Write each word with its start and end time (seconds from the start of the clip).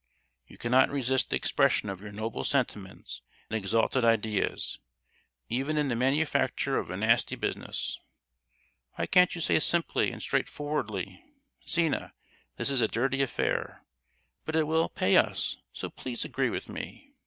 You 0.47 0.57
cannot 0.57 0.89
resist 0.89 1.29
the 1.29 1.35
expression 1.35 1.87
of 1.87 2.01
your 2.01 2.11
noble 2.11 2.43
sentiments 2.43 3.21
and 3.51 3.55
exalted 3.55 4.03
ideas, 4.03 4.79
even 5.47 5.77
in 5.77 5.89
the 5.89 5.95
manufacture 5.95 6.79
of 6.79 6.89
a 6.89 6.97
nasty 6.97 7.35
business. 7.35 7.99
Why 8.95 9.05
can't 9.05 9.35
you 9.35 9.41
say 9.41 9.59
simply 9.59 10.11
and 10.11 10.19
straightforwardly, 10.19 11.23
'Zina, 11.69 12.13
this 12.57 12.71
is 12.71 12.81
a 12.81 12.87
dirty 12.87 13.21
affair, 13.21 13.83
but 14.43 14.55
it 14.55 14.63
will 14.65 14.89
pay 14.89 15.17
us, 15.17 15.57
so 15.71 15.91
please 15.91 16.25
agree 16.25 16.49
with 16.49 16.67
me? 16.67 17.13